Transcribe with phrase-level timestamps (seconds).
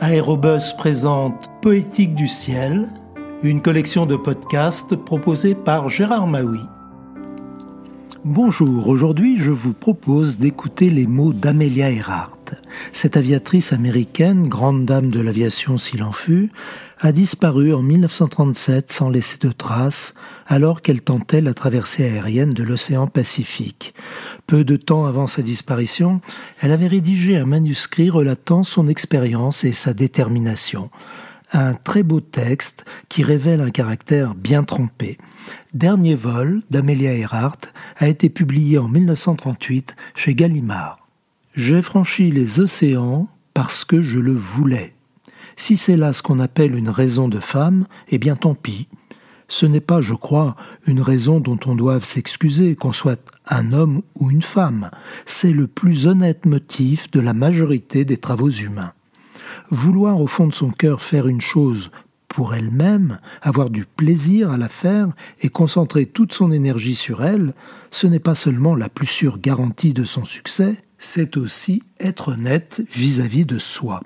[0.00, 2.88] Aérobus présente Poétique du ciel,
[3.42, 6.60] une collection de podcasts proposée par Gérard Maui.
[8.24, 12.41] Bonjour, aujourd'hui je vous propose d'écouter les mots d'Amelia Earhart.
[12.92, 16.50] Cette aviatrice américaine, grande dame de l'aviation s'il en fut,
[17.00, 20.14] a disparu en 1937 sans laisser de traces,
[20.46, 23.94] alors qu'elle tentait la traversée aérienne de l'océan Pacifique.
[24.46, 26.20] Peu de temps avant sa disparition,
[26.60, 30.90] elle avait rédigé un manuscrit relatant son expérience et sa détermination.
[31.52, 35.18] Un très beau texte qui révèle un caractère bien trempé.
[35.74, 37.58] Dernier vol d'Amelia Earhart
[37.98, 41.01] a été publié en 1938 chez Gallimard.
[41.54, 44.94] J'ai franchi les océans parce que je le voulais.
[45.56, 48.88] Si c'est là ce qu'on appelle une raison de femme, eh bien tant pis.
[49.48, 50.56] Ce n'est pas, je crois,
[50.86, 54.90] une raison dont on doive s'excuser, qu'on soit un homme ou une femme.
[55.26, 58.94] C'est le plus honnête motif de la majorité des travaux humains.
[59.70, 61.90] Vouloir au fond de son cœur faire une chose
[62.28, 65.10] pour elle-même, avoir du plaisir à la faire
[65.42, 67.52] et concentrer toute son énergie sur elle,
[67.90, 72.82] ce n'est pas seulement la plus sûre garantie de son succès, c'est aussi être honnête
[72.88, 74.02] vis-à-vis de soi.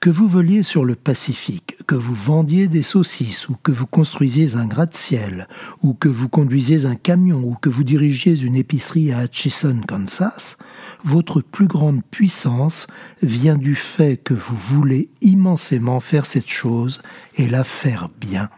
[0.00, 4.56] Que vous voliez sur le Pacifique, que vous vendiez des saucisses, ou que vous construisiez
[4.56, 5.48] un gratte-ciel,
[5.82, 10.56] ou que vous conduisiez un camion, ou que vous dirigiez une épicerie à Atchison, Kansas,
[11.02, 12.86] votre plus grande puissance
[13.22, 17.02] vient du fait que vous voulez immensément faire cette chose
[17.36, 18.48] et la faire bien.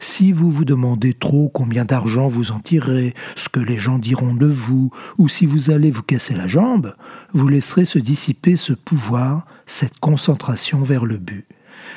[0.00, 4.34] Si vous vous demandez trop combien d'argent vous en tirerez, ce que les gens diront
[4.34, 6.94] de vous, ou si vous allez vous casser la jambe,
[7.32, 11.46] vous laisserez se dissiper ce pouvoir, cette concentration vers le but.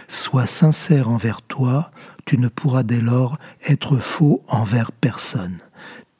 [0.08, 1.92] Sois sincère envers toi,
[2.26, 3.38] tu ne pourras dès lors
[3.68, 5.60] être faux envers personne.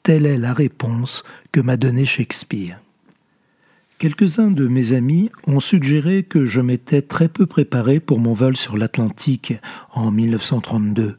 [0.02, 2.78] Telle est la réponse que m'a donnée Shakespeare.
[3.98, 8.54] Quelques-uns de mes amis ont suggéré que je m'étais très peu préparé pour mon vol
[8.54, 9.54] sur l'Atlantique
[9.94, 11.16] en 1932.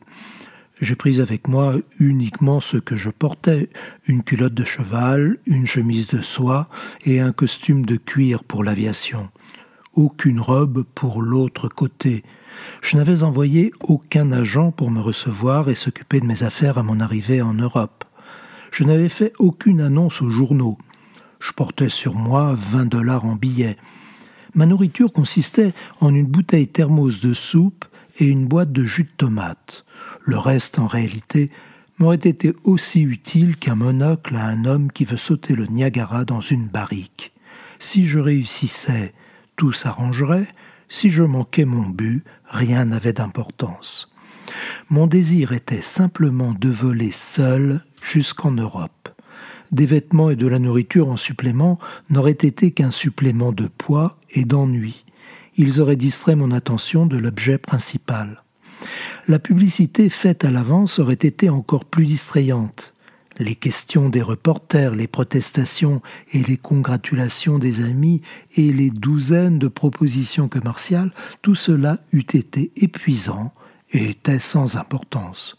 [0.79, 3.69] J'ai pris avec moi uniquement ce que je portais,
[4.05, 6.69] une culotte de cheval, une chemise de soie
[7.03, 9.29] et un costume de cuir pour l'aviation.
[9.93, 12.23] Aucune robe pour l'autre côté.
[12.83, 16.99] Je n'avais envoyé aucun agent pour me recevoir et s'occuper de mes affaires à mon
[16.99, 18.03] arrivée en Europe.
[18.69, 20.77] Je n'avais fait aucune annonce aux journaux.
[21.39, 23.77] Je portais sur moi vingt dollars en billets.
[24.55, 27.85] Ma nourriture consistait en une bouteille thermos de soupe
[28.19, 29.85] et une boîte de jus de tomate.
[30.23, 31.51] Le reste, en réalité,
[31.99, 36.41] m'aurait été aussi utile qu'un monocle à un homme qui veut sauter le Niagara dans
[36.41, 37.33] une barrique.
[37.79, 39.13] Si je réussissais,
[39.55, 40.47] tout s'arrangerait,
[40.89, 44.11] si je manquais mon but, rien n'avait d'importance.
[44.89, 48.96] Mon désir était simplement de voler seul jusqu'en Europe.
[49.71, 51.79] Des vêtements et de la nourriture en supplément
[52.09, 55.05] n'auraient été qu'un supplément de poids et d'ennui.
[55.57, 58.43] Ils auraient distrait mon attention de l'objet principal
[59.27, 62.93] la publicité faite à l'avance aurait été encore plus distrayante.
[63.39, 66.01] Les questions des reporters, les protestations
[66.31, 68.21] et les congratulations des amis
[68.55, 71.11] et les douzaines de propositions commerciales,
[71.41, 73.53] tout cela eût été épuisant
[73.91, 75.56] et était sans importance.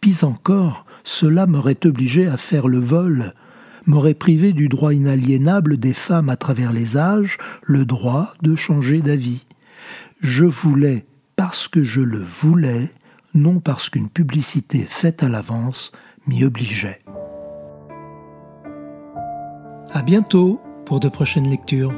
[0.00, 3.34] Pis encore, cela m'aurait obligé à faire le vol,
[3.86, 9.00] m'aurait privé du droit inaliénable des femmes à travers les âges, le droit de changer
[9.00, 9.46] d'avis.
[10.20, 12.90] Je voulais parce que je le voulais,
[13.34, 15.92] non parce qu'une publicité faite à l'avance
[16.26, 17.00] m'y obligeait.
[19.90, 21.92] À bientôt pour de prochaines lectures.